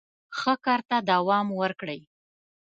[0.37, 1.99] ښه کار ته دوام ورکړئ.